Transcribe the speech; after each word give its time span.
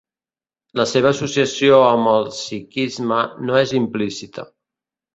La 0.79 0.85
seva 0.91 1.11
associació 1.17 1.79
amb 1.91 2.13
el 2.15 2.27
sikhisme 2.41 3.23
no 3.47 3.63
és 3.65 3.79
implícita. 3.85 4.53